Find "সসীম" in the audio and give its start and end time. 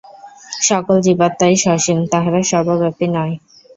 1.63-1.99